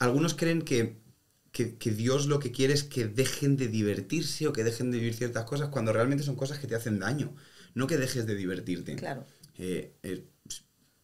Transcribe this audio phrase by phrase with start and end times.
[0.00, 0.96] algunos creen que,
[1.52, 4.98] que, que Dios lo que quiere es que dejen de divertirse o que dejen de
[4.98, 7.36] vivir ciertas cosas cuando realmente son cosas que te hacen daño,
[7.74, 8.96] no que dejes de divertirte.
[8.96, 9.26] Claro.
[9.58, 10.24] Eh, eh,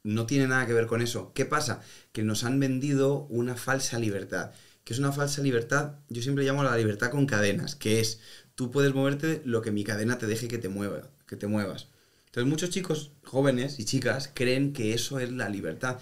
[0.02, 1.32] no tiene nada que ver con eso.
[1.34, 1.82] ¿Qué pasa?
[2.12, 4.52] Que nos han vendido una falsa libertad.
[4.84, 5.96] que es una falsa libertad?
[6.08, 8.20] Yo siempre llamo a la libertad con cadenas, que es
[8.54, 11.88] tú puedes moverte lo que mi cadena te deje que te mueva, que te muevas.
[12.26, 15.98] Entonces muchos chicos jóvenes y chicas creen que eso es la libertad.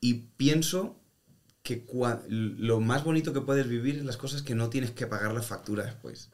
[0.00, 0.96] Y pienso
[1.64, 1.82] que
[2.28, 5.42] lo más bonito que puedes vivir es las cosas que no tienes que pagar la
[5.42, 6.30] factura después.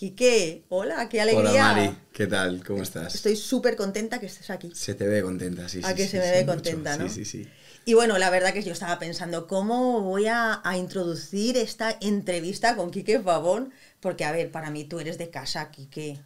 [0.00, 1.50] Quique, hola, qué alegría.
[1.50, 2.64] Hola Mari, ¿qué tal?
[2.64, 3.14] ¿Cómo estás?
[3.16, 4.72] Estoy súper contenta que estés aquí.
[4.74, 5.82] Se te ve contenta, sí.
[5.82, 6.54] A sí, que sí, se me ve mucho.
[6.54, 7.06] contenta, ¿no?
[7.06, 7.50] Sí, sí, sí.
[7.84, 12.76] Y bueno, la verdad que yo estaba pensando cómo voy a, a introducir esta entrevista
[12.76, 16.18] con Quique Pavón, porque a ver, para mí tú eres de casa, Quique.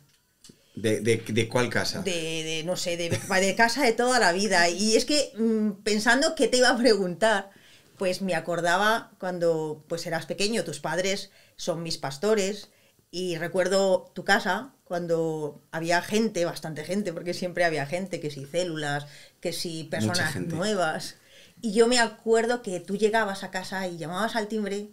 [0.76, 2.02] ¿De, de, de cuál casa?
[2.02, 4.68] De, de, no sé, de, de casa de toda la vida.
[4.68, 7.50] Y es que mm, pensando que te iba a preguntar,
[7.98, 12.68] pues me acordaba cuando pues eras pequeño, tus padres son mis pastores,
[13.14, 18.44] y recuerdo tu casa cuando había gente, bastante gente, porque siempre había gente, que si
[18.44, 19.06] células,
[19.38, 21.14] que si personas nuevas.
[21.62, 24.90] Y yo me acuerdo que tú llegabas a casa y llamabas al timbre,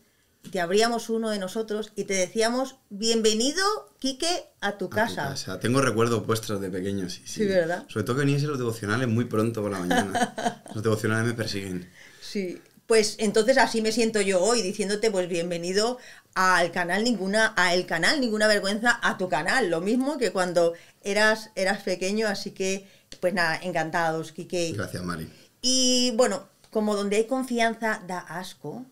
[0.52, 3.66] te abríamos uno de nosotros y te decíamos, bienvenido,
[3.98, 5.60] Quique, a tu A tu casa.
[5.60, 7.34] Tengo recuerdos vuestros de pequeños, sí, sí.
[7.40, 7.86] Sí, ¿verdad?
[7.88, 10.64] Sobre todo que veníais en los devocionales muy pronto por la mañana.
[10.76, 11.90] los devocionales me persiguen.
[12.22, 12.62] Sí,
[12.92, 15.98] pues entonces así me siento yo hoy diciéndote pues bienvenido
[16.34, 20.74] al canal ninguna a el canal ninguna vergüenza a tu canal, lo mismo que cuando
[21.02, 22.86] eras eras pequeño, así que
[23.22, 24.74] pues nada, encantados, Quique.
[24.76, 25.32] Gracias, Mari.
[25.62, 28.86] Y bueno, como donde hay confianza da asco.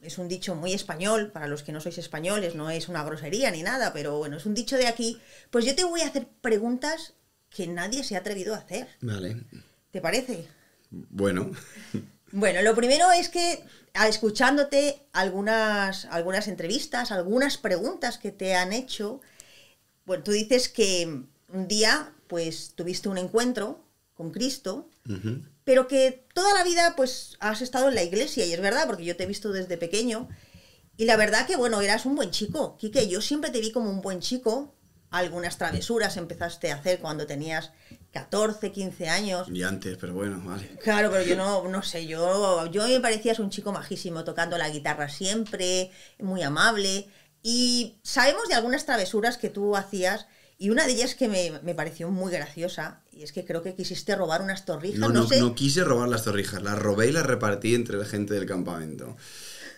[0.00, 3.50] Es un dicho muy español, para los que no sois españoles, no es una grosería
[3.50, 5.20] ni nada, pero bueno, es un dicho de aquí.
[5.50, 7.14] Pues yo te voy a hacer preguntas
[7.50, 8.86] que nadie se ha atrevido a hacer.
[9.00, 9.42] Vale.
[9.90, 10.46] ¿Te parece?
[10.90, 11.50] Bueno,
[12.32, 13.64] Bueno, lo primero es que
[14.08, 19.20] escuchándote algunas, algunas entrevistas, algunas preguntas que te han hecho,
[20.04, 24.88] bueno, tú dices que un día pues tuviste un encuentro con Cristo,
[25.64, 29.04] pero que toda la vida pues has estado en la iglesia y es verdad porque
[29.04, 30.28] yo te he visto desde pequeño
[30.96, 33.90] y la verdad que bueno, eras un buen chico, Quique, yo siempre te vi como
[33.90, 34.74] un buen chico,
[35.10, 37.72] algunas travesuras empezaste a hacer cuando tenías
[38.12, 39.48] 14, 15 años.
[39.52, 40.68] y antes, pero bueno, vale.
[40.82, 44.70] Claro, pero yo no, no sé, yo, yo me parecías un chico majísimo, tocando la
[44.70, 45.90] guitarra siempre,
[46.20, 47.08] muy amable.
[47.42, 50.26] Y sabemos de algunas travesuras que tú hacías,
[50.58, 53.74] y una de ellas que me, me pareció muy graciosa, y es que creo que
[53.74, 55.40] quisiste robar unas torrijas, No, no, no, sé.
[55.40, 59.16] no quise robar las torrijas, las robé y las repartí entre la gente del campamento.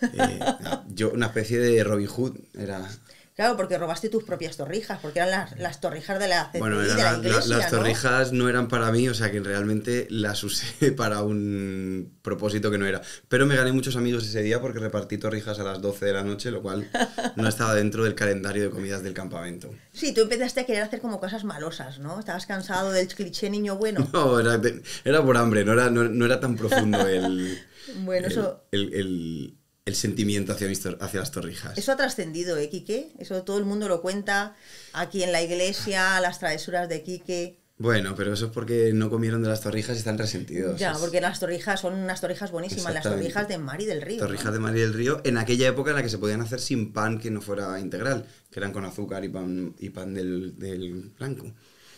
[0.01, 0.39] Eh,
[0.89, 2.87] yo, una especie de Robin Hood, era...
[3.35, 6.85] Claro, porque robaste tus propias torrijas, porque eran las, las torrijas de la Bueno, de
[6.85, 7.77] eran la la- iglesia, las ¿no?
[7.79, 8.47] torrijas ¿no?
[8.47, 13.01] eran para mí, o sea que realmente las usé para un propósito que no era.
[13.29, 16.23] Pero me gané muchos amigos ese día porque repartí torrijas a las 12 de la
[16.23, 16.87] noche, lo cual
[17.35, 19.73] no estaba dentro del calendario de comidas del campamento.
[19.93, 22.19] Sí, tú empezaste a querer hacer como cosas malosas, ¿no?
[22.19, 24.07] Estabas cansado del cliché niño bueno.
[24.13, 24.61] No, era,
[25.05, 27.59] era por hambre, no era, no, no era tan profundo el,
[28.01, 31.77] Bueno, el, eso, el- el- el sentimiento hacia, hacia las torrijas.
[31.77, 33.11] Eso ha trascendido, ¿eh, Quique?
[33.19, 34.55] Eso todo el mundo lo cuenta
[34.93, 37.59] aquí en la iglesia, las travesuras de Quique.
[37.77, 40.79] Bueno, pero eso es porque no comieron de las torrijas y están resentidos.
[40.79, 44.19] Ya, porque las torrijas son unas torrijas buenísimas, las torrijas de Mari del Río.
[44.19, 44.51] Torrijas ¿no?
[44.53, 47.19] de María del Río, en aquella época en la que se podían hacer sin pan
[47.19, 51.51] que no fuera integral, que eran con azúcar y pan, y pan del, del blanco.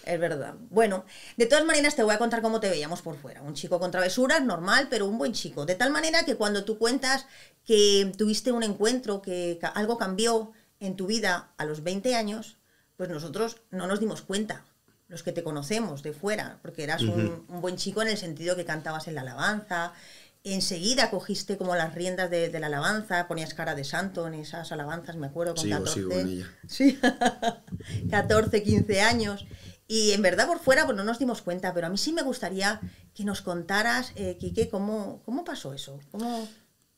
[0.05, 0.55] Es verdad.
[0.69, 1.05] Bueno,
[1.35, 3.41] de todas maneras te voy a contar cómo te veíamos por fuera.
[3.41, 5.65] Un chico con travesuras, normal, pero un buen chico.
[5.65, 7.25] De tal manera que cuando tú cuentas
[7.65, 12.57] que tuviste un encuentro, que algo cambió en tu vida a los 20 años,
[12.97, 14.63] pues nosotros no nos dimos cuenta,
[15.07, 18.55] los que te conocemos de fuera, porque eras un, un buen chico en el sentido
[18.55, 19.93] que cantabas en la alabanza.
[20.43, 24.71] Enseguida cogiste como las riendas de, de la alabanza, ponías cara de santo en esas
[24.71, 25.93] alabanzas, me acuerdo, con Sigo, 14.
[25.93, 26.51] sigo con ella.
[26.67, 26.99] Sí,
[28.11, 29.45] 14, 15 años.
[29.87, 32.23] Y en verdad por fuera pues no nos dimos cuenta, pero a mí sí me
[32.23, 32.81] gustaría
[33.13, 35.99] que nos contaras, eh, Quique, cómo, cómo pasó eso.
[36.11, 36.47] ¿Cómo...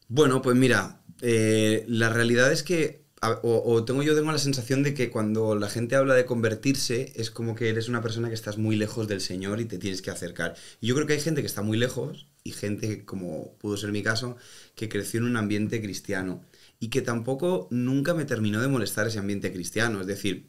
[0.08, 4.84] Bueno, pues mira, eh, la realidad es que, o, o tengo yo tengo la sensación
[4.84, 8.36] de que cuando la gente habla de convertirse es como que eres una persona que
[8.36, 10.56] estás muy lejos del Señor y te tienes que acercar.
[10.80, 13.92] Y yo creo que hay gente que está muy lejos y gente, como pudo ser
[13.92, 14.38] mi caso,
[14.76, 16.42] que creció en un ambiente cristiano
[16.80, 20.00] y que tampoco nunca me terminó de molestar ese ambiente cristiano.
[20.00, 20.48] Es decir,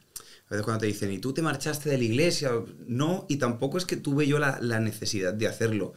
[0.48, 2.50] a veces cuando te dicen, ¿y tú te marchaste de la iglesia?
[2.86, 5.94] No, y tampoco es que tuve yo la, la necesidad de hacerlo.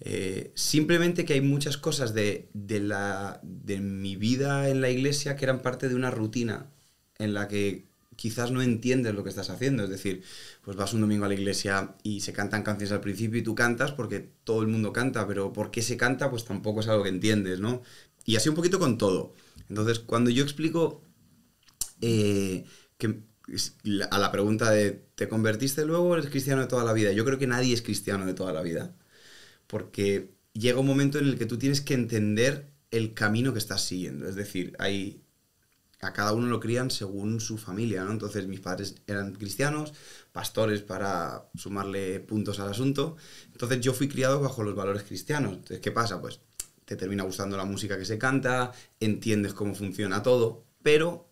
[0.00, 5.36] Eh, simplemente que hay muchas cosas de, de, la, de mi vida en la iglesia
[5.36, 6.66] que eran parte de una rutina
[7.18, 9.84] en la que quizás no entiendes lo que estás haciendo.
[9.84, 10.22] Es decir,
[10.62, 13.54] pues vas un domingo a la iglesia y se cantan canciones al principio y tú
[13.54, 16.30] cantas porque todo el mundo canta, pero ¿por qué se canta?
[16.30, 17.82] Pues tampoco es algo que entiendes, ¿no?
[18.24, 19.34] Y así un poquito con todo.
[19.68, 21.02] Entonces, cuando yo explico
[22.00, 22.64] eh,
[22.98, 23.20] que
[24.10, 27.12] a la pregunta de ¿te convertiste luego o eres cristiano de toda la vida?
[27.12, 28.94] Yo creo que nadie es cristiano de toda la vida.
[29.66, 33.82] Porque llega un momento en el que tú tienes que entender el camino que estás
[33.82, 34.28] siguiendo.
[34.28, 35.22] Es decir, hay,
[36.00, 38.12] a cada uno lo crían según su familia, ¿no?
[38.12, 39.92] Entonces mis padres eran cristianos,
[40.32, 43.16] pastores para sumarle puntos al asunto.
[43.52, 45.54] Entonces yo fui criado bajo los valores cristianos.
[45.54, 46.20] Entonces, ¿qué pasa?
[46.20, 46.40] Pues
[46.84, 51.25] te termina gustando la música que se canta, entiendes cómo funciona todo, pero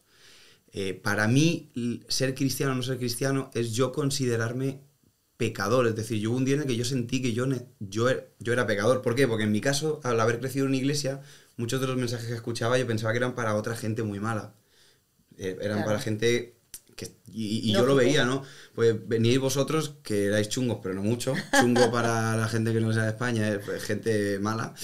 [0.77, 1.71] eh, para mí
[2.09, 4.81] ser cristiano o no ser cristiano es yo considerarme
[5.37, 5.87] pecador.
[5.87, 7.47] Es decir, yo hubo un día en el que yo sentí que yo,
[7.79, 8.09] yo,
[8.41, 9.01] yo era pecador.
[9.01, 9.29] ¿Por qué?
[9.29, 11.23] Porque en mi caso, al haber crecido en una iglesia,
[11.57, 14.57] muchos de los mensajes que escuchaba yo pensaba que eran para otra gente muy mala.
[15.39, 16.57] Eh, eran para gente
[16.97, 18.43] que, y, yo lo veía, ¿no?
[18.75, 21.35] Pues veníais vosotros que erais chungos, pero no mucho.
[21.61, 24.75] Chungo para la gente que no sea de España, es pues, gente mala.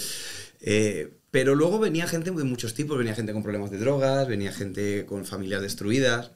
[0.60, 4.52] Eh, pero luego venía gente de muchos tipos, venía gente con problemas de drogas, venía
[4.52, 6.32] gente con familias destruidas.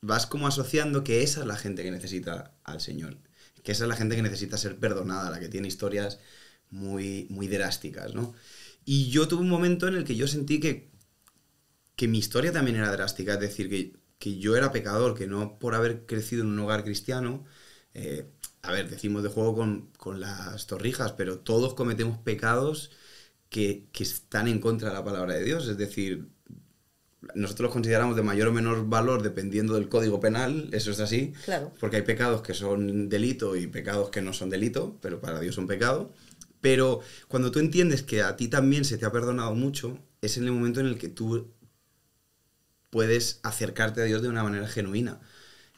[0.00, 3.18] Vas como asociando que esa es la gente que necesita al Señor,
[3.62, 6.18] que esa es la gente que necesita ser perdonada, la que tiene historias
[6.70, 8.34] muy, muy drásticas, ¿no?
[8.84, 10.90] Y yo tuve un momento en el que yo sentí que,
[11.94, 15.58] que mi historia también era drástica, es decir, que, que yo era pecador, que no
[15.58, 17.44] por haber crecido en un hogar cristiano,
[17.94, 18.26] eh,
[18.62, 22.90] a ver, decimos de juego con, con, las torrijas, pero todos cometemos pecados
[23.52, 26.26] que, que, están en contra de la palabra de Dios, es decir,
[27.34, 31.34] nosotros los consideramos de mayor o menor valor dependiendo del código penal, eso es así,
[31.44, 31.70] claro.
[31.78, 35.54] porque hay pecados que son delito y pecados que no son delito, pero para Dios
[35.54, 36.14] son pecado.
[36.62, 40.44] Pero cuando tú entiendes que a ti también se te ha perdonado mucho, es en
[40.44, 41.52] el momento en el que tú
[42.88, 45.20] puedes acercarte a Dios de una manera genuina.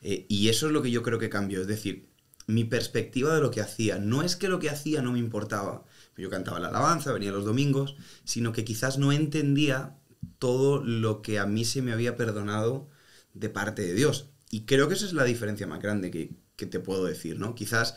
[0.01, 1.63] Eh, y eso es lo que yo creo que cambió.
[1.63, 2.07] Es decir,
[2.47, 3.99] mi perspectiva de lo que hacía.
[3.99, 5.85] No es que lo que hacía no me importaba.
[6.17, 9.97] Yo cantaba la alabanza, venía los domingos, sino que quizás no entendía
[10.39, 12.89] todo lo que a mí se me había perdonado
[13.35, 14.31] de parte de Dios.
[14.51, 17.55] Y creo que esa es la diferencia más grande que, que te puedo decir, ¿no?
[17.55, 17.97] Quizás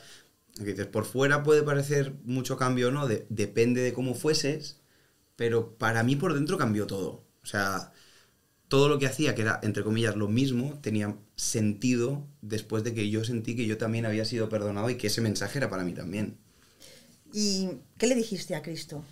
[0.59, 4.81] dices, por fuera puede parecer mucho cambio o no, depende de cómo fueses,
[5.35, 7.25] pero para mí por dentro cambió todo.
[7.43, 7.91] O sea,
[8.67, 13.09] todo lo que hacía, que era, entre comillas, lo mismo, tenía sentido después de que
[13.09, 15.93] yo sentí que yo también había sido perdonado y que ese mensaje era para mí
[15.93, 16.37] también.
[17.33, 19.03] ¿Y qué le dijiste a Cristo?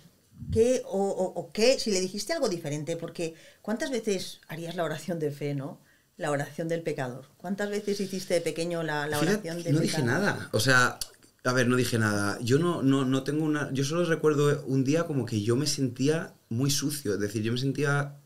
[0.52, 2.96] ¿Qué, o, qué, si le dijiste algo diferente?
[2.96, 5.80] Porque ¿cuántas veces harías la oración de fe, no?
[6.16, 7.26] La oración del pecador.
[7.36, 9.80] ¿Cuántas veces hiciste de pequeño la, la oración del no pecador?
[9.80, 10.48] No dije nada.
[10.52, 10.98] O sea,
[11.44, 12.38] a ver, no dije nada.
[12.42, 13.72] Yo no, no, no tengo una.
[13.72, 17.14] Yo solo recuerdo un día como que yo me sentía muy sucio.
[17.14, 18.16] Es decir, yo me sentía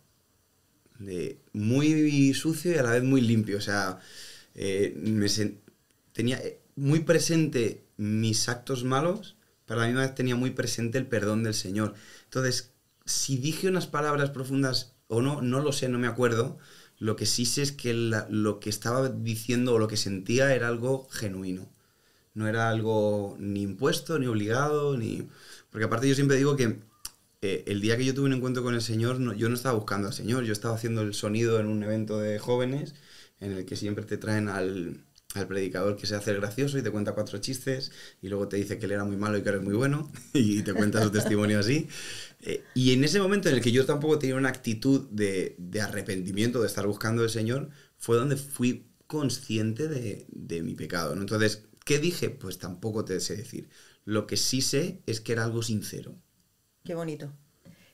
[0.99, 3.59] de muy sucio y a la vez muy limpio.
[3.59, 3.99] O sea,
[4.55, 5.27] eh, me
[6.13, 9.37] tenía eh, muy presente mis actos malos,
[9.71, 11.95] pero a la misma vez tenía muy presente el perdón del Señor.
[12.25, 12.73] Entonces,
[13.05, 16.59] si dije unas palabras profundas o no, no lo sé, no me acuerdo.
[16.99, 20.67] Lo que sí sé es que lo que estaba diciendo o lo que sentía era
[20.67, 21.71] algo genuino
[22.35, 25.29] no era algo ni impuesto, ni obligado, ni...
[25.71, 26.81] Porque aparte yo siempre digo que
[27.43, 30.09] eh, el día que yo tuve un encuentro con el Señor, yo no estaba buscando
[30.09, 32.95] al Señor, yo estaba haciendo el sonido en un evento de jóvenes
[33.41, 35.05] en el que siempre te traen al,
[35.35, 38.79] al predicador que se hace gracioso y te cuenta cuatro chistes y luego te dice
[38.79, 41.61] que él era muy malo y que eres muy bueno y te cuenta su testimonio
[41.61, 41.89] así.
[42.41, 45.81] Eh, y en ese momento en el que yo tampoco tenía una actitud de, de
[45.81, 51.15] arrepentimiento, de estar buscando al Señor, fue donde fui consciente de, de mi pecado.
[51.15, 51.23] ¿no?
[51.23, 52.31] Entonces, ¿Qué dije?
[52.31, 53.69] Pues tampoco te sé decir.
[54.05, 56.15] Lo que sí sé es que era algo sincero.
[56.85, 57.33] Qué bonito.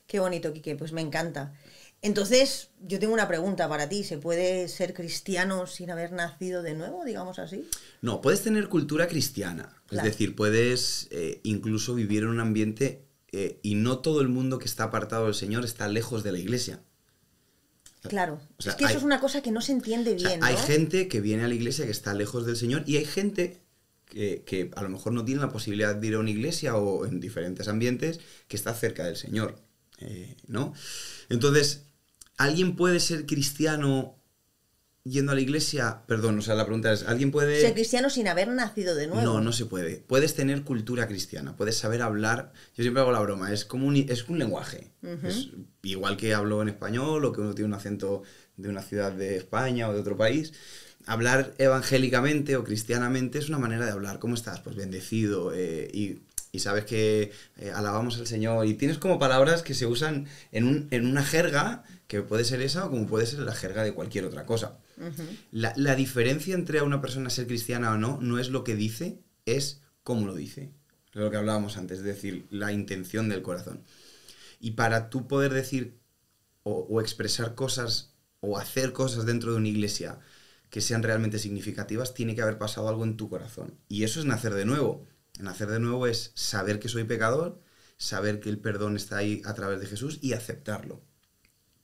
[0.05, 0.75] Qué bonito, Quique.
[0.75, 1.53] Pues me encanta.
[2.01, 4.03] Entonces, yo tengo una pregunta para ti.
[4.03, 7.67] ¿Se puede ser cristiano sin haber nacido de nuevo, digamos así?
[8.01, 9.75] No, puedes tener cultura cristiana.
[9.91, 14.59] Es decir, puedes eh, incluso vivir en un ambiente eh, y no todo el mundo
[14.59, 16.81] que está apartado del Señor está lejos de la iglesia.
[18.07, 20.41] Claro, es que eso es una cosa que no se entiende bien.
[20.43, 23.61] Hay gente que viene a la iglesia que está lejos del Señor y hay gente
[24.05, 27.19] que, a lo mejor no tiene la posibilidad de ir a una iglesia o en
[27.19, 29.59] diferentes ambientes que está cerca del Señor,
[29.99, 30.73] eh, ¿no?
[31.29, 31.86] Entonces,
[32.37, 34.15] ¿alguien puede ser cristiano
[35.03, 36.03] yendo a la iglesia?
[36.07, 37.59] Perdón, o sea, la pregunta es, ¿alguien puede...
[37.59, 39.21] Ser cristiano sin haber nacido de nuevo.
[39.21, 39.97] No, no se puede.
[39.97, 43.95] Puedes tener cultura cristiana, puedes saber hablar, yo siempre hago la broma, es como un,
[43.95, 44.91] es un lenguaje.
[45.23, 45.49] es
[45.83, 48.23] igual que hablo en español o que uno tiene un acento
[48.55, 50.53] de una ciudad de España o de otro país
[51.07, 54.19] hablar evangélicamente o cristianamente es una manera de hablar.
[54.19, 54.59] ¿Cómo estás?
[54.59, 56.19] Pues bendecido eh, y,
[56.59, 60.87] sabes que eh, alabamos al Señor y tienes como palabras que se usan en, un,
[60.89, 64.25] en, una jerga que puede ser esa o como puede ser la jerga de cualquier
[64.25, 64.79] otra cosa.
[65.51, 68.75] la, la diferencia entre a una persona ser cristiana o no no es lo que
[68.75, 70.71] dice, es cómo lo dice.
[71.13, 73.83] Es lo que hablábamos antes, es decir, la intención del corazón.
[74.59, 75.99] Y para tú poder decir
[76.63, 80.19] o, o expresar cosas o hacer cosas dentro de una iglesia
[80.69, 83.79] que sean realmente significativas, tiene que haber pasado algo en tu corazón.
[83.87, 85.07] Y eso es nacer de nuevo.
[85.39, 87.61] Nacer de nuevo es saber que soy pecador,
[87.97, 91.01] saber que el perdón está ahí a través de Jesús y aceptarlo.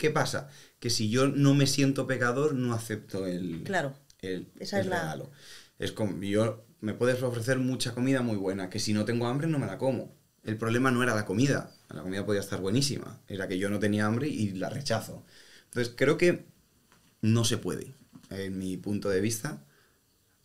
[0.03, 0.49] ¿Qué pasa?
[0.81, 3.93] Que si yo no me siento pecador, no acepto el, Claro.
[4.21, 5.31] el, Esa el es la- regalo.
[5.79, 9.47] Es como, yo, me puedes ofrecer mucha comida muy buena, que si no tengo hambre
[9.47, 10.13] no me la como.
[10.43, 13.79] El problema no era la comida, la comida podía estar buenísima, era que yo no
[13.79, 15.23] tenía hambre y la rechazo.
[15.67, 16.43] Entonces creo que
[17.21, 17.93] no se puede,
[18.31, 19.63] en mi punto de vista,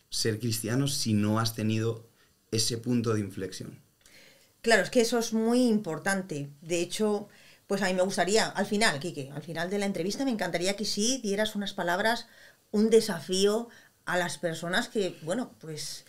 [0.09, 2.07] ser cristiano si no has tenido
[2.51, 3.79] ese punto de inflexión.
[4.61, 6.49] Claro, es que eso es muy importante.
[6.61, 7.29] De hecho,
[7.69, 10.75] pues a mí me gustaría, al final, Quique, al final de la entrevista me encantaría
[10.75, 12.25] que sí dieras unas palabras,
[12.71, 13.69] un desafío
[14.05, 16.03] a las personas que, bueno, pues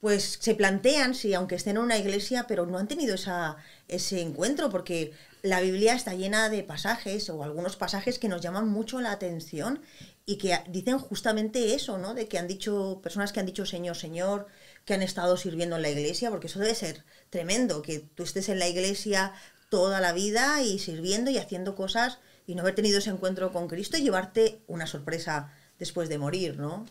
[0.00, 3.58] pues se plantean, sí, aunque estén en una iglesia, pero no han tenido esa,
[3.88, 5.12] ese encuentro, porque
[5.42, 9.82] la Biblia está llena de pasajes o algunos pasajes que nos llaman mucho la atención
[10.24, 12.14] y que dicen justamente eso, ¿no?
[12.14, 14.46] De que han dicho, personas que han dicho Señor, Señor,
[14.86, 18.48] que han estado sirviendo en la iglesia, porque eso debe ser tremendo, que tú estés
[18.48, 19.34] en la iglesia
[19.72, 23.68] toda la vida y sirviendo y haciendo cosas y no haber tenido ese encuentro con
[23.68, 26.84] Cristo y llevarte una sorpresa después de morir, ¿no?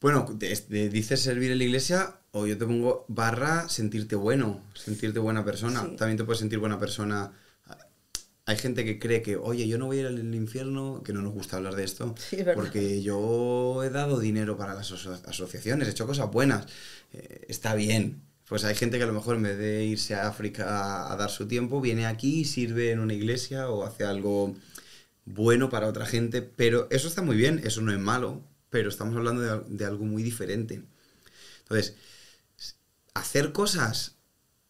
[0.00, 5.44] Bueno, dices servir en la iglesia o yo te pongo barra sentirte bueno, sentirte buena
[5.44, 5.82] persona.
[5.84, 5.96] Sí.
[5.96, 7.30] También te puedes sentir buena persona.
[8.46, 11.20] Hay gente que cree que, oye, yo no voy a ir al infierno, que no
[11.20, 12.62] nos gusta hablar de esto, Sí, es verdad.
[12.62, 16.64] porque yo he dado dinero para las aso- asociaciones, he hecho cosas buenas.
[17.12, 18.22] Eh, está bien.
[18.48, 21.30] Pues hay gente que a lo mejor en vez de irse a África a dar
[21.30, 24.56] su tiempo, viene aquí y sirve en una iglesia o hace algo
[25.26, 29.16] bueno para otra gente, pero eso está muy bien, eso no es malo, pero estamos
[29.16, 30.82] hablando de, de algo muy diferente.
[31.60, 31.96] Entonces,
[33.14, 34.16] hacer cosas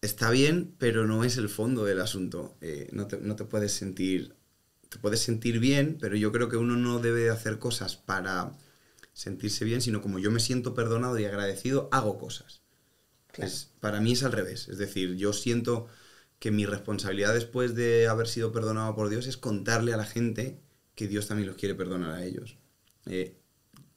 [0.01, 2.57] está bien, pero no es el fondo del asunto.
[2.61, 4.35] Eh, no, te, no te puedes sentir,
[4.89, 8.53] te puedes sentir bien, pero yo creo que uno no debe de hacer cosas para
[9.13, 12.63] sentirse bien, sino como yo me siento perdonado y agradecido, hago cosas.
[13.39, 13.53] Claro.
[13.53, 14.69] Es- para mí es al revés.
[14.69, 15.87] Es decir, yo siento
[16.39, 20.61] que mi responsabilidad después de haber sido perdonado por Dios es contarle a la gente
[20.95, 22.57] que Dios también los quiere perdonar a ellos.
[23.07, 23.37] Eh,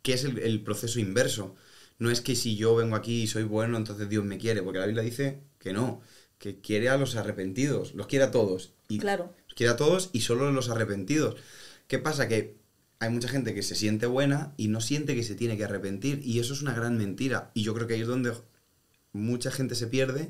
[0.01, 1.55] que es el, el proceso inverso.
[1.99, 4.79] No es que si yo vengo aquí y soy bueno, entonces Dios me quiere, porque
[4.79, 6.01] la Biblia dice que no,
[6.39, 8.73] que quiere a los arrepentidos, los quiere a todos.
[8.89, 9.35] Y Claro.
[9.47, 11.35] Los quiere a todos y solo a los arrepentidos.
[11.87, 12.27] ¿Qué pasa?
[12.27, 12.57] Que
[12.99, 16.21] hay mucha gente que se siente buena y no siente que se tiene que arrepentir,
[16.23, 17.51] y eso es una gran mentira.
[17.53, 18.33] Y yo creo que ahí es donde
[19.13, 20.29] mucha gente se pierde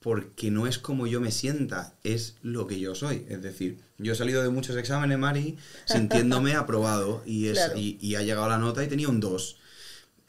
[0.00, 3.24] porque no es como yo me sienta, es lo que yo soy.
[3.28, 7.78] Es decir, yo he salido de muchos exámenes, Mari, sintiéndome aprobado y, es, Claro.
[7.78, 9.56] y, y ha llegado la nota y tenía un 2.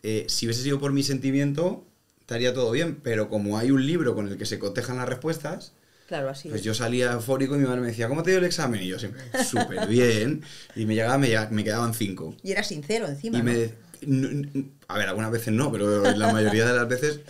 [0.04, 1.88] Eh, si hubiese sido por mi sentimiento,
[2.20, 5.74] estaría todo bien, pero como hay un libro con el que se cotejan las respuestas,
[6.08, 6.66] Claro, así pues es.
[6.66, 8.84] yo salía eufórico y mi madre me decía, ¿cómo te dio el examen?
[8.84, 10.44] Y yo siempre, súper bien.
[10.76, 12.36] Y me llegaba, me, me quedaban 5.
[12.44, 13.40] Y era sincero encima.
[13.40, 13.46] Y ¿no?
[13.46, 14.74] me...
[14.90, 17.22] A ver, algunas veces no, pero la mayoría de las veces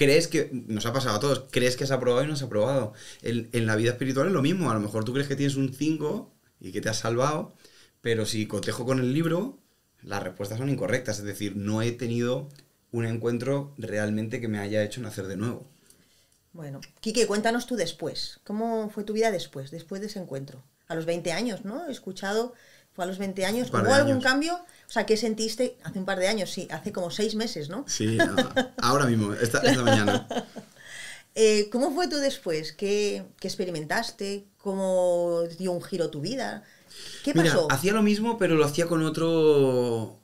[0.00, 0.48] crees que...
[0.50, 1.44] Nos ha pasado a todos.
[1.50, 2.94] Crees que has aprobado y no has aprobado.
[3.20, 4.70] En, en la vida espiritual es lo mismo.
[4.70, 7.52] A lo mejor tú crees que tienes un 5 y que te has salvado,
[8.00, 9.58] pero si cotejo con el libro,
[10.02, 11.18] las respuestas son incorrectas.
[11.18, 12.48] Es decir, no he tenido
[12.92, 15.68] un encuentro realmente que me haya hecho nacer de nuevo.
[16.54, 18.40] Bueno, Quique, cuéntanos tú después.
[18.44, 20.64] ¿Cómo fue tu vida después, después de ese encuentro?
[20.88, 21.86] A los 20 años, ¿no?
[21.86, 22.54] He escuchado,
[23.00, 23.72] fue a los 20 años.
[23.72, 24.24] ¿Hubo algún años.
[24.24, 24.54] cambio?
[24.56, 26.50] O sea, ¿qué sentiste hace un par de años?
[26.50, 27.84] Sí, hace como seis meses, ¿no?
[27.86, 28.26] Sí,
[28.80, 30.26] ahora mismo, esta, esta mañana.
[31.34, 32.72] Eh, ¿Cómo fue tú después?
[32.72, 34.48] ¿Qué, qué experimentaste?
[34.58, 36.64] ¿Cómo dio un giro tu vida?
[37.22, 37.68] ¿Qué Mira, pasó?
[37.68, 40.20] hacía lo mismo, pero lo hacía con otro.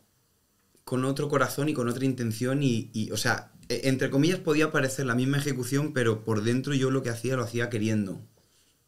[0.84, 2.62] con otro corazón y con otra intención.
[2.62, 6.74] Y, y, o sea, e- entre comillas podía parecer la misma ejecución, pero por dentro
[6.74, 8.20] yo lo que hacía lo hacía queriendo.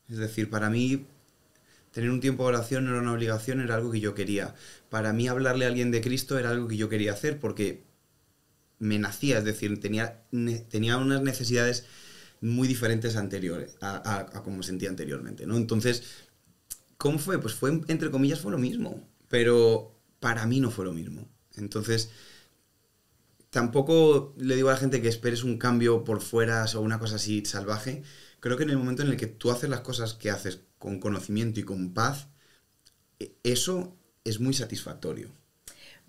[0.08, 1.06] Es decir, para mí
[1.98, 4.54] tener un tiempo de oración no era una obligación, era algo que yo quería.
[4.88, 7.82] Para mí hablarle a alguien de Cristo era algo que yo quería hacer porque
[8.78, 11.86] me nacía, es decir, tenía, unas necesidades
[12.40, 15.56] muy diferentes anteriores a, a, a como sentía anteriormente, ¿no?
[15.56, 16.04] Entonces,
[16.98, 17.40] ¿cómo fue?
[17.40, 21.28] Pues fue, entre comillas, fue lo mismo, pero para mí no fue lo mismo.
[21.56, 22.10] Entonces,
[23.50, 27.16] tampoco le digo a la gente que esperes un cambio por fuera o una cosa
[27.16, 28.04] así salvaje.
[28.40, 30.98] Creo que en el momento en el que tú haces las cosas que haces con
[31.00, 32.28] conocimiento y con paz,
[33.20, 35.30] e- eso es muy satisfactorio.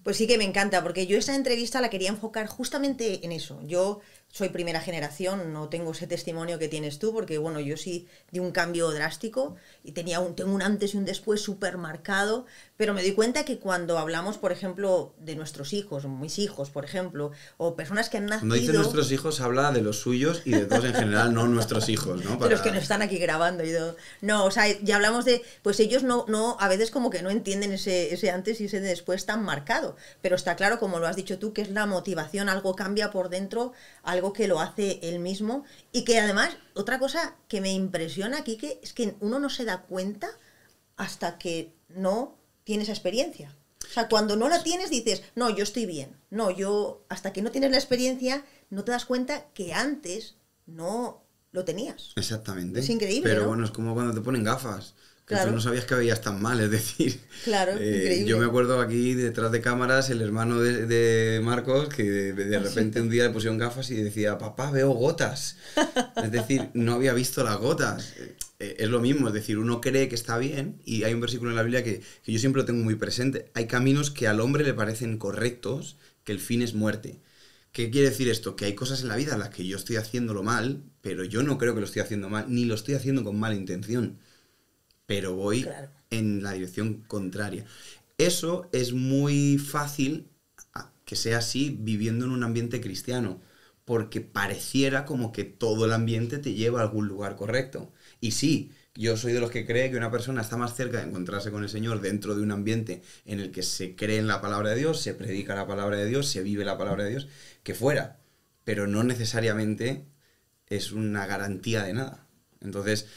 [0.03, 3.59] Pues sí que me encanta, porque yo esa entrevista la quería enfocar justamente en eso.
[3.63, 8.07] Yo, soy primera generación, no tengo ese testimonio que tienes tú, porque bueno, yo sí
[8.31, 12.45] di un cambio drástico y tenía un, tengo un antes y un después súper marcado,
[12.79, 16.85] pero me doy cuenta que cuando hablamos, por ejemplo, de nuestros hijos, mis hijos, por
[16.85, 18.39] ejemplo, o personas que han nacido...
[18.39, 21.89] Cuando dice nuestros hijos, habla de los suyos y de todos en general, no nuestros
[21.89, 22.37] hijos, ¿no?
[22.39, 23.65] De los que no están aquí grabando.
[23.65, 23.97] Y todo.
[24.21, 25.41] No, o sea, ya hablamos de...
[25.61, 28.79] Pues ellos no, no, a veces como que no entienden ese, ese antes y ese
[28.79, 32.47] después tan marcado, pero está claro, como lo has dicho tú, que es la motivación,
[32.47, 37.35] algo cambia por dentro, algo que lo hace él mismo y que además, otra cosa
[37.49, 40.29] que me impresiona aquí que es que uno no se da cuenta
[40.95, 43.55] hasta que no tiene esa experiencia.
[43.89, 46.15] O sea, cuando no la tienes dices, no, yo estoy bien.
[46.29, 50.35] No, yo, hasta que no tienes la experiencia, no te das cuenta que antes
[50.67, 52.11] no lo tenías.
[52.15, 52.81] Exactamente.
[52.81, 53.27] Es increíble.
[53.27, 53.47] Pero ¿no?
[53.47, 54.93] bueno, es como cuando te ponen gafas.
[55.25, 55.49] Que Claro.
[55.51, 57.19] tú no sabías que veías tan mal, es decir.
[57.43, 58.25] Claro, eh, increíble.
[58.25, 62.55] Yo me acuerdo aquí detrás de cámaras el hermano de, de Marcos que de, de
[62.57, 65.55] Ah, repente un día le pusieron gafas y decía, papá, veo gotas.
[66.23, 68.11] Es decir, no había visto las gotas.
[68.59, 71.51] Eh, es lo mismo, es decir, uno cree que está bien y hay un versículo
[71.51, 73.51] en la Biblia que, que yo siempre lo tengo muy presente.
[73.53, 77.19] Hay caminos que al hombre le parecen correctos, que el fin es muerte.
[77.71, 78.55] ¿Qué quiere decir esto?
[78.55, 81.43] Que hay cosas en la vida en las que yo estoy haciéndolo mal, pero yo
[81.43, 84.19] no creo que lo estoy haciendo mal, ni lo estoy haciendo con mala intención.
[85.05, 85.89] Pero voy Claro.
[86.11, 87.65] en la dirección contraria.
[88.17, 90.27] Eso es muy fácil
[91.05, 93.41] que sea así viviendo en un ambiente cristiano,
[93.89, 97.91] porque pareciera como que todo el ambiente te lleva a algún lugar correcto.
[98.21, 101.07] Y sí, yo soy de los que cree que una persona está más cerca de
[101.07, 104.41] encontrarse con el Señor dentro de un ambiente en el que se cree en la
[104.41, 107.27] palabra de Dios, se predica la palabra de Dios, se vive la palabra de Dios,
[107.63, 108.19] que fuera.
[108.63, 110.05] Pero no necesariamente
[110.67, 112.27] es una garantía de nada.
[112.61, 113.07] Entonces,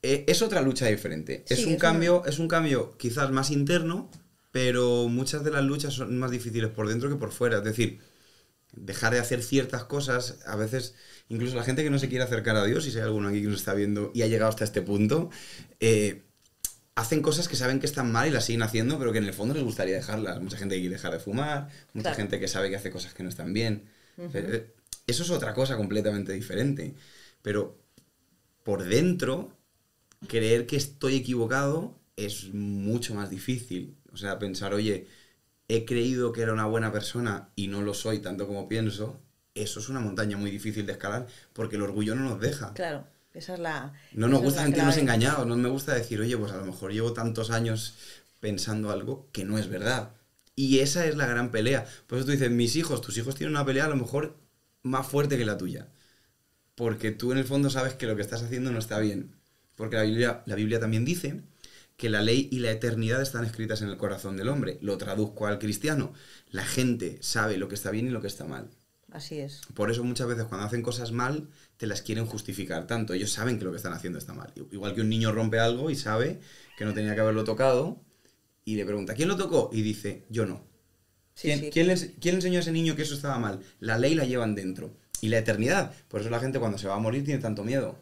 [0.00, 1.42] eh, es otra lucha diferente.
[1.48, 4.12] Sí, es un es cambio, es un cambio quizás más interno,
[4.52, 7.58] pero muchas de las luchas son más difíciles por dentro que por fuera.
[7.58, 7.98] Es decir,
[8.76, 10.94] dejar de hacer ciertas cosas, a veces,
[11.28, 13.40] incluso la gente que no se quiere acercar a Dios, y si hay alguno aquí
[13.42, 15.30] que nos está viendo y ha llegado hasta este punto,
[15.80, 16.22] eh,
[16.94, 19.34] hacen cosas que saben que están mal y las siguen haciendo, pero que en el
[19.34, 20.40] fondo les gustaría dejarlas.
[20.40, 22.16] Mucha gente que quiere dejar de fumar, mucha Claro.
[22.16, 23.84] gente que sabe que hace cosas que no están bien.
[24.32, 24.72] Eh,
[25.06, 26.94] Eso es otra cosa completamente diferente.
[27.42, 27.78] Pero
[28.64, 29.52] por dentro,
[30.26, 33.94] creer que estoy equivocado es mucho más difícil.
[34.12, 35.06] O sea, pensar, oye,
[35.68, 39.20] he creído que era una buena persona y no lo soy tanto como pienso,
[39.54, 42.72] eso es una montaña muy difícil de escalar porque el orgullo no nos deja.
[42.74, 43.92] Claro, esa es la...
[44.12, 47.12] No nos gusta sentirnos engañados, no me gusta decir, oye, pues a lo mejor llevo
[47.12, 47.94] tantos años
[48.40, 50.12] pensando algo que no es verdad.
[50.54, 51.86] Y esa es la gran pelea.
[52.06, 54.36] Por eso tú dices, mis hijos, tus hijos tienen una pelea a lo mejor
[54.82, 55.88] más fuerte que la tuya.
[56.74, 59.34] Porque tú en el fondo sabes que lo que estás haciendo no está bien.
[59.74, 61.42] Porque la Biblia, la Biblia también dice
[61.96, 64.78] que la ley y la eternidad están escritas en el corazón del hombre.
[64.82, 66.12] Lo traduzco al cristiano.
[66.50, 68.68] La gente sabe lo que está bien y lo que está mal.
[69.12, 69.62] Así es.
[69.74, 73.14] Por eso muchas veces cuando hacen cosas mal, te las quieren justificar tanto.
[73.14, 74.52] Ellos saben que lo que están haciendo está mal.
[74.72, 76.40] Igual que un niño rompe algo y sabe
[76.76, 78.02] que no tenía que haberlo tocado
[78.64, 79.70] y le pregunta, ¿quién lo tocó?
[79.72, 80.64] Y dice, yo no.
[81.34, 81.70] Sí, ¿Quién, sí.
[81.70, 83.60] quién les- quién le enseñó a ese niño que eso estaba mal?
[83.80, 84.96] La ley la llevan dentro.
[85.22, 85.94] Y la eternidad.
[86.08, 87.98] Por eso la gente cuando se va a morir tiene tanto miedo.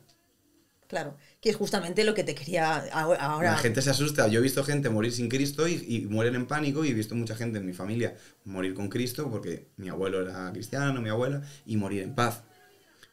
[0.94, 3.50] Claro, que es justamente lo que te quería ahora...
[3.50, 4.28] La gente se asusta.
[4.28, 7.16] Yo he visto gente morir sin Cristo y, y mueren en pánico y he visto
[7.16, 11.42] mucha gente en mi familia morir con Cristo porque mi abuelo era cristiano, mi abuela,
[11.66, 12.44] y morir en paz.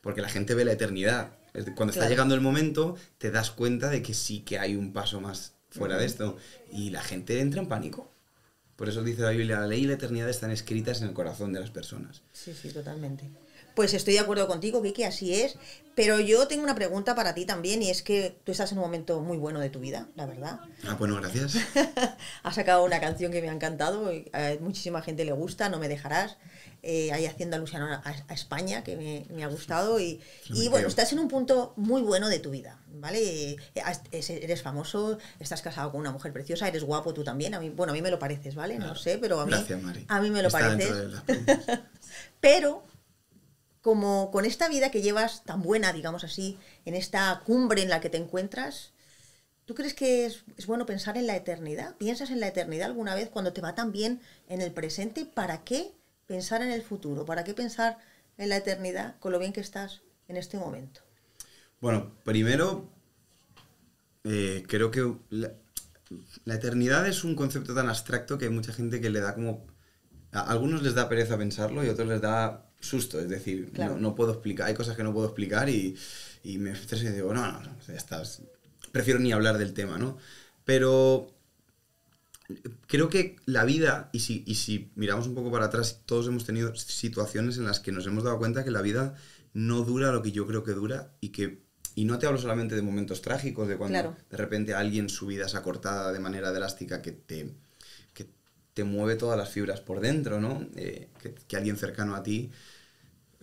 [0.03, 1.33] Porque la gente ve la eternidad.
[1.75, 5.19] Cuando está llegando el momento, te das cuenta de que sí que hay un paso
[5.19, 6.37] más fuera de esto.
[6.71, 8.11] Y la gente entra en pánico.
[8.75, 11.51] Por eso dice la Biblia, la ley y la eternidad están escritas en el corazón
[11.51, 12.21] de las personas.
[12.31, 13.27] Sí, sí, totalmente.
[13.75, 15.57] Pues estoy de acuerdo contigo, Vicky, así es.
[15.95, 18.83] Pero yo tengo una pregunta para ti también, y es que tú estás en un
[18.85, 20.59] momento muy bueno de tu vida, la verdad.
[20.87, 21.55] Ah, bueno, gracias.
[22.43, 25.79] Has sacado una canción que me ha encantado, y a muchísima gente le gusta, No
[25.79, 26.37] me dejarás.
[26.83, 29.99] Eh, ahí haciendo alusión a, a España, que me, me ha gustado.
[29.99, 33.57] Y, y bueno, estás en un punto muy bueno de tu vida, ¿vale?
[33.75, 37.53] Eh, eres famoso, estás casado con una mujer preciosa, eres guapo tú también.
[37.53, 38.79] A mí, bueno, a mí me lo pareces, ¿vale?
[38.79, 40.05] No sé, pero a mí, Gracias, Mari.
[40.07, 40.95] a mí me lo Está pareces.
[41.27, 41.79] de.
[42.41, 42.83] Pero,
[43.81, 47.99] como con esta vida que llevas tan buena, digamos así, en esta cumbre en la
[47.99, 48.93] que te encuentras,
[49.65, 51.95] ¿tú crees que es, bueno pensar en la eternidad?
[51.97, 55.25] ¿Piensas en la eternidad alguna vez cuando te va tan bien en el presente?
[55.25, 55.93] ¿Para qué
[56.27, 57.25] pensar en el futuro?
[57.25, 57.97] ¿Para qué pensar
[58.37, 61.01] en la eternidad con lo bien que estás en este momento?
[61.79, 62.87] Bueno, primero,
[64.23, 65.53] eh, creo que la,
[66.45, 69.65] la eternidad es un concepto tan abstracto que hay mucha gente que le da como...
[70.31, 73.93] A algunos les da pereza pensarlo y a otros les da susto, es decir, Claro.
[73.95, 75.95] no, no puedo explicar, hay cosas que no puedo explicar y,
[76.43, 78.41] y me estreso y digo, no, no, no, ya estás,
[78.91, 80.17] prefiero ni hablar del tema, ¿no?
[80.65, 81.33] Pero
[82.87, 86.45] creo que la vida, y si, y si miramos un poco para atrás, todos hemos
[86.45, 89.15] tenido situaciones en las que nos hemos dado cuenta que la vida
[89.53, 91.61] no dura lo que yo creo que dura y que
[91.93, 94.15] y no te hablo solamente de momentos trágicos, de cuando Claro.
[94.29, 97.53] de repente alguien su vida se ha cortada de manera drástica que te,
[98.73, 100.67] te mueve todas las fibras por dentro, ¿no?
[100.75, 102.51] Eh, que, que alguien cercano a ti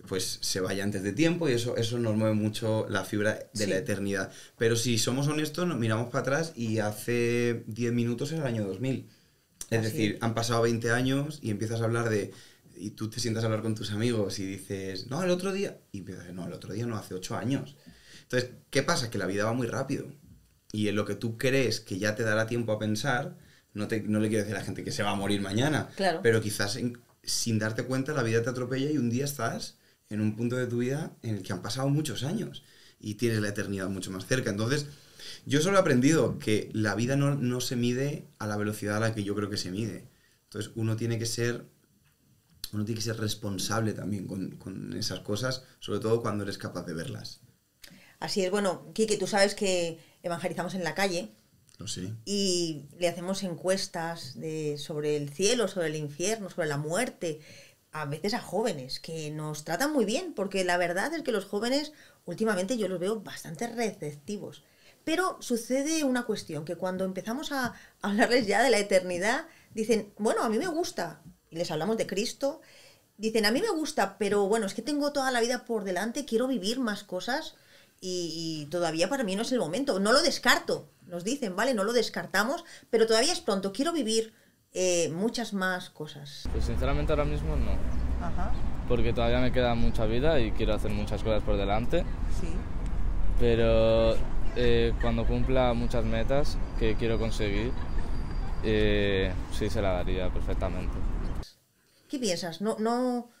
[0.07, 3.65] pues se vaya antes de tiempo y eso, eso nos mueve mucho la fibra de
[3.65, 3.69] Sí.
[3.69, 4.31] la eternidad.
[4.57, 8.65] Pero si somos honestos, nos miramos para atrás y hace 10 minutos era el año
[8.65, 9.09] 2000.
[9.69, 12.31] Es Así decir, han pasado 20 años y empiezas a hablar de...
[12.77, 15.79] Y tú te sientas a hablar con tus amigos y dices, no, el otro día...
[15.91, 17.75] Y empiezas, no, el otro día no, hace 8 años.
[18.23, 19.09] Entonces, ¿qué pasa?
[19.09, 20.07] Que la vida va muy rápido.
[20.71, 23.37] Y en lo que tú crees que ya te dará tiempo a pensar,
[23.79, 25.89] no, te, no le quiero decir a la gente que se va a morir mañana.
[25.95, 26.19] Claro.
[26.21, 29.77] Pero quizás en- sin darte cuenta la vida te atropella y un día estás
[30.09, 32.63] en un punto de tu vida en el que han pasado muchos años
[32.99, 34.49] y tienes la eternidad mucho más cerca.
[34.49, 34.87] Entonces,
[35.45, 38.99] yo solo he aprendido que la vida no, no se mide a la velocidad a
[38.99, 40.07] la que yo creo que se mide.
[40.45, 41.65] Entonces, uno tiene que ser,
[42.73, 46.85] uno tiene que ser responsable también con, con esas cosas, sobre todo cuando eres capaz
[46.85, 47.41] de verlas.
[48.19, 51.31] Así es, bueno, Kike, tú sabes que evangelizamos en la calle
[52.25, 54.37] Y le hacemos encuestas
[54.77, 57.39] sobre el cielo, sobre el infierno, sobre la muerte,
[57.91, 61.45] a veces a jóvenes que nos tratan muy bien, porque la verdad es que los
[61.45, 61.91] jóvenes
[62.25, 64.63] últimamente yo los veo bastante receptivos.
[65.03, 70.43] Pero sucede una cuestión, que cuando empezamos a hablarles ya de la eternidad, dicen, bueno,
[70.43, 72.61] a mí me gusta, y les hablamos de Cristo,
[73.17, 76.25] dicen, a mí me gusta, pero bueno, es que tengo toda la vida por delante,
[76.25, 77.55] quiero vivir más cosas
[78.01, 79.99] y, y todavía para mí no es el momento.
[79.99, 81.73] No lo descarto, nos dicen, ¿vale?
[81.73, 84.33] No lo descartamos, pero todavía es pronto, quiero vivir
[84.73, 86.47] eh, muchas más cosas.
[86.51, 87.71] Pues sinceramente ahora mismo no,
[88.25, 88.53] Ajá,
[88.87, 92.05] porque todavía me queda mucha vida y quiero hacer muchas cosas por delante,
[92.39, 92.47] sí.
[93.39, 94.15] pero
[94.55, 97.71] eh, cuando cumpla muchas metas que quiero conseguir,
[98.63, 100.93] eh, sí se la daría perfectamente.
[102.07, 102.61] ¿Qué piensas?
[102.61, 103.31] No, no...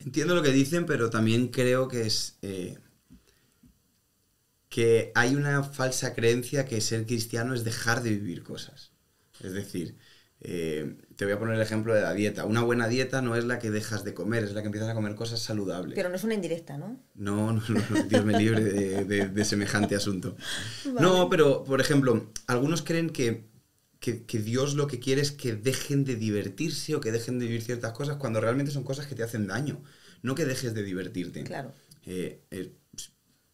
[0.00, 2.36] Entiendo lo que dicen, pero también creo que es.
[4.72, 8.92] Que hay una falsa creencia que ser cristiano es dejar de vivir cosas.
[9.40, 9.96] Es decir,
[10.40, 12.46] eh, te voy a poner el ejemplo de la dieta.
[12.46, 14.94] Una buena dieta no es la que dejas de comer, es la que empiezas a
[14.94, 15.94] comer cosas saludables.
[15.94, 16.98] Pero no es una indirecta, ¿no?
[17.14, 20.36] No, no, no, no, Dios me libre de, de- de semejante asunto.
[20.86, 21.00] Vale.
[21.02, 23.44] No, pero, por ejemplo, algunos creen que,
[24.00, 27.46] que, que Dios lo que quiere es que dejen de divertirse o que dejen de
[27.46, 29.82] vivir ciertas cosas cuando realmente son cosas que te hacen daño.
[30.22, 31.44] No que dejes de divertirte.
[31.44, 31.74] Claro.
[32.06, 32.72] Eh, eh,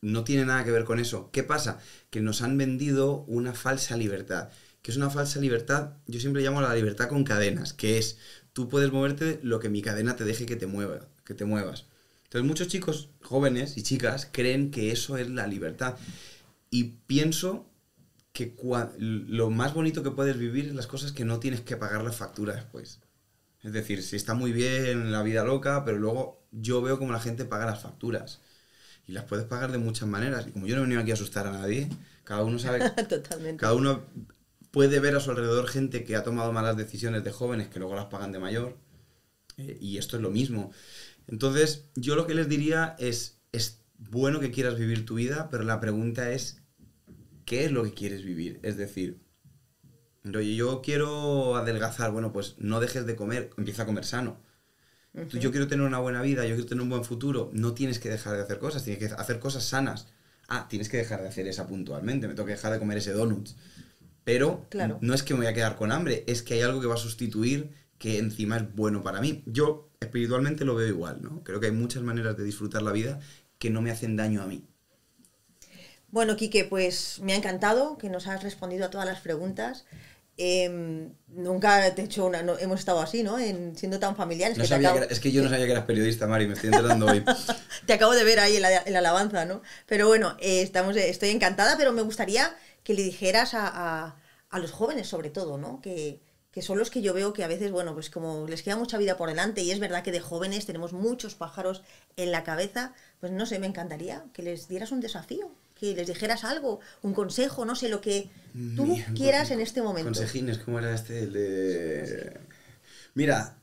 [0.01, 1.31] no tiene nada que ver con eso.
[1.33, 1.81] ¿Qué pasa?
[2.11, 4.51] Que nos han vendido una falsa libertad.
[4.83, 5.95] ¿Qué es una falsa libertad?
[6.07, 8.19] Yo siempre llamo la libertad con cadenas, que es
[8.53, 11.87] tú puedes moverte lo que mi cadena te deje que te mueva, que te muevas.
[12.25, 15.97] Entonces muchos chicos jóvenes y chicas creen que eso es la libertad.
[16.71, 17.67] Y pienso
[18.33, 18.55] que
[18.99, 22.13] lo más bonito que puedes vivir es las cosas que no tienes que pagar la
[22.13, 23.01] factura después.
[23.63, 27.21] Es decir, si está muy bien la vida loca, pero luego yo veo como la
[27.21, 28.41] gente paga las facturas.
[29.09, 30.47] Y las puedes pagar de muchas maneras.
[30.47, 31.89] Y como yo no he venido aquí a asustar a nadie,
[32.25, 33.57] cada uno sabe, Totalmente.
[33.57, 34.05] cada uno
[34.71, 37.97] puede ver a su alrededor gente que ha tomado malas decisiones de jóvenes que luego
[37.97, 38.77] las pagan de mayor.
[39.57, 40.71] Eh, y esto es lo mismo.
[41.27, 45.65] Entonces, yo lo que les diría es, es bueno que quieras vivir tu vida, pero
[45.65, 46.63] la pregunta es,
[47.45, 48.61] ¿qué es lo que quieres vivir?
[48.63, 49.21] Es decir,
[50.25, 54.39] oye, yo quiero adelgazar, bueno, pues no dejes de comer, empieza a comer sano.
[55.27, 57.51] Tú, Yo quiero tener una buena vida, yo quiero tener un buen futuro.
[57.53, 60.07] No tienes que dejar de hacer cosas, tienes que hacer cosas sanas.
[60.49, 63.13] Ah, tienes que dejar de hacer esa puntualmente, me tengo que dejar de comer ese
[63.13, 63.51] donut.
[64.25, 64.99] Pero Claro.
[65.01, 66.95] no es que me voy a quedar con hambre, es que hay algo que va
[66.95, 69.43] a sustituir que encima es bueno para mí.
[69.47, 71.43] Yo espiritualmente lo veo igual, ¿no?
[71.45, 73.21] Creo que hay muchas maneras de disfrutar la vida
[73.59, 74.65] que no me hacen daño a mí.
[76.11, 79.85] Bueno, Quique, pues me ha encantado que nos has respondido a todas las preguntas.
[80.41, 82.43] Em, nunca te he hecho una.
[82.43, 83.39] no- hemos estado así, ¿no?
[83.41, 84.57] En, siendo tan familiares.
[84.57, 86.47] No que sabía acabo- que era- es que yo no sabía que eras periodista, Mari,
[86.47, 87.25] me estoy enterando hoy.
[87.87, 89.63] Te acabo de ver ahí en la, en la alabanza, ¿no?
[89.87, 94.17] Pero bueno, eh, estamos, estoy encantada, pero me gustaría que le dijeras a, a-
[94.51, 95.81] a los jóvenes, sobre todo, ¿no?
[95.83, 96.21] Que,
[96.53, 98.97] que son los que yo veo que a veces, bueno, pues como les queda mucha
[98.97, 101.83] vida por delante y es verdad que de jóvenes tenemos muchos pájaros
[102.17, 106.07] en la cabeza, pues no sé, me encantaría que les dieras un desafío, que les
[106.07, 108.31] dijeras algo, un consejo, no sé, lo que
[108.77, 110.11] tú quieras en este momento.
[110.13, 111.21] Consejines, ¿cómo era este?
[111.25, 112.41] El de...
[113.15, 113.59] Mira,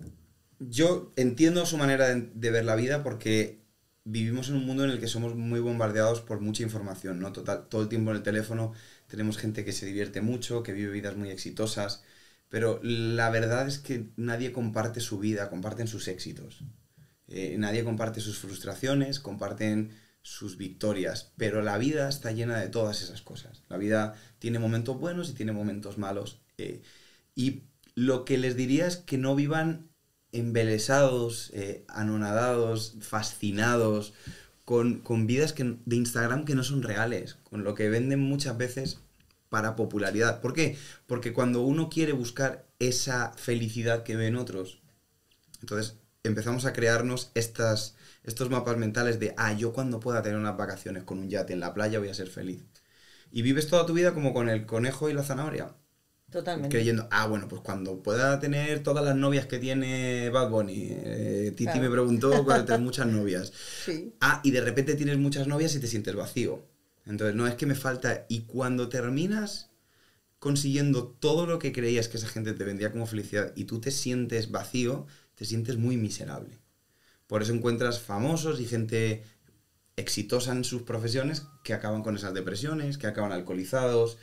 [0.60, 3.60] yo entiendo su manera de, de ver la vida porque
[4.06, 7.34] vivimos en un mundo en el que somos muy bombardeados por mucha información, ¿no?
[7.34, 8.74] Total, todo el tiempo en el teléfono
[9.08, 12.04] tenemos gente que se divierte mucho, que vive vidas muy exitosas,
[12.50, 16.64] pero la verdad es que nadie comparte su vida, comparten sus éxitos.
[17.28, 19.92] Eh, nadie comparte sus frustraciones, comparten
[20.26, 23.62] sus victorias, pero la vida está llena de todas esas cosas.
[23.70, 26.42] La vida tiene momentos buenos y tiene momentos malos.
[26.58, 26.82] eh,
[27.36, 27.64] Y
[27.96, 29.90] lo que les diría es que no vivan
[30.32, 34.14] embelesados, eh, anonadados, fascinados,
[34.66, 39.00] con, con vidas de Instagram que no son reales, con lo que venden muchas veces
[39.50, 40.42] para popularidad.
[40.42, 40.76] ¿Por qué?
[41.06, 44.82] Porque cuando uno quiere buscar esa felicidad que ven otros,
[45.62, 50.58] entonces empezamos a crearnos estas, estos mapas mentales de, ah, yo cuando pueda tener unas
[50.58, 52.64] vacaciones con un yate en la playa voy a ser feliz.
[53.32, 55.76] Y vives toda tu vida como con el conejo y la zanahoria.
[56.32, 56.76] Totalmente.
[56.76, 60.88] Creyendo, ah, bueno, pues cuando pueda tener todas las novias que tiene Bad Bunny.
[60.90, 61.82] eh, Titi Claro.
[61.82, 63.52] me preguntó cuando tener muchas novias.
[63.86, 64.14] Sí.
[64.22, 66.66] Ah, y de repente tienes muchas novias y te sientes vacío.
[67.06, 68.26] Entonces, no es que me falta.
[68.28, 69.70] Y cuando terminas
[70.40, 73.92] consiguiendo todo lo que creías que esa gente te vendría como felicidad y tú te
[73.92, 76.58] sientes vacío, te sientes muy miserable.
[77.28, 79.24] Por eso encuentras famosos y gente
[79.96, 84.18] exitosa en sus profesiones que acaban con esas depresiones, que acaban alcoholizados,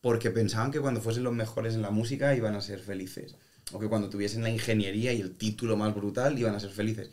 [0.00, 3.36] porque pensaban que cuando fuesen los mejores en la música iban a ser felices.
[3.72, 7.10] O que cuando tuviesen la ingeniería y el título más brutal iban a ser felices.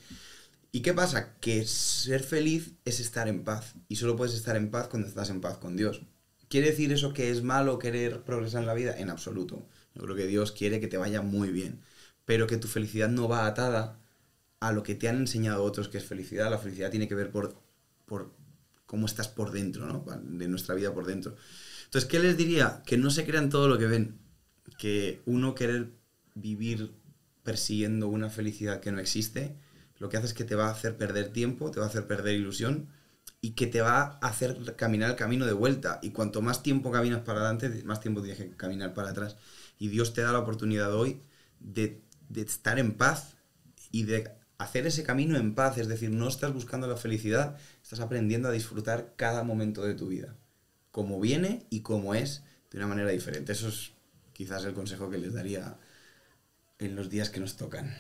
[0.74, 1.36] ¿Y qué pasa?
[1.40, 3.76] Que ser feliz es estar en paz.
[3.88, 6.02] Y solo puedes estar en paz cuando estás en paz con Dios.
[6.50, 8.98] ¿Quiere decir eso que es malo querer progresar en la vida?
[8.98, 9.66] En absoluto.
[9.96, 11.82] Yo creo que Dios quiere que te vaya muy bien.
[12.32, 14.00] Pero que tu felicidad no va atada
[14.62, 16.50] a lo que te han enseñado otros que es felicidad.
[16.50, 17.62] La felicidad tiene que ver por,
[18.06, 18.32] por
[18.86, 20.06] cómo estás por dentro, ¿no?
[20.24, 21.36] De nuestra vida por dentro.
[21.84, 22.84] Entonces, ¿qué les diría?
[22.86, 24.18] Que no se crean todo lo que ven.
[24.78, 25.92] Que uno querer
[26.34, 26.94] vivir
[27.44, 29.58] persiguiendo una felicidad que no existe,
[30.00, 32.08] lo que hace es que te va a hacer perder tiempo, te va a hacer
[32.08, 32.88] perder ilusión
[33.42, 36.00] y que te va a hacer caminar el camino de vuelta.
[36.02, 39.36] Y cuanto más tiempo caminas para adelante, más tiempo tienes que caminar para atrás.
[39.80, 41.20] Y Dios te da la oportunidad hoy
[41.60, 43.36] de, de estar en paz
[43.92, 45.78] y de hacer ese camino en paz.
[45.78, 50.08] Es decir, no estás buscando la felicidad, estás aprendiendo a disfrutar cada momento de tu
[50.08, 50.36] vida.
[50.92, 53.52] Como viene y como es, de una manera diferente.
[53.52, 53.92] Eso es
[54.34, 55.78] quizás el consejo que les daría
[56.80, 57.96] en los días que nos tocan.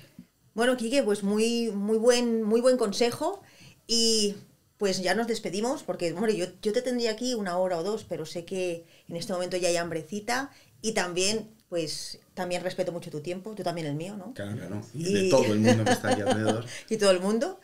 [0.53, 3.41] Bueno, Quique, pues muy, muy, buen, muy buen consejo.
[3.87, 4.35] Y
[4.77, 8.03] pues ya nos despedimos, porque, hombre, yo, yo te tendría aquí una hora o dos,
[8.03, 10.51] pero sé que en este momento ya hay hambrecita.
[10.81, 14.33] Y también, pues, también respeto mucho tu tiempo, tú también el mío, ¿no?
[14.33, 14.81] Claro, claro.
[14.93, 16.65] Y, Y- de todo el mundo que está aquí alrededor.
[16.89, 17.61] y todo el mundo.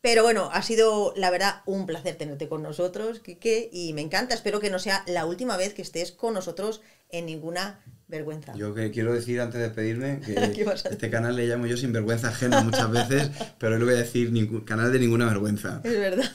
[0.00, 4.32] Pero bueno, ha sido la verdad un placer tenerte con nosotros, Quique, y me encanta.
[4.32, 8.54] Espero que no sea la última vez que estés con nosotros en ninguna vergüenza.
[8.54, 11.66] Yo que quiero decir antes de despedirme que ¿Qué vas a este canal le llamo
[11.66, 15.80] yo sinvergüenza ajena muchas veces, pero le voy a decir ningún, canal de ninguna vergüenza.
[15.82, 16.30] Es verdad.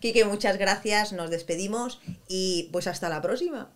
[0.00, 3.70] Quique, muchas gracias, nos despedimos y pues hasta la próxima.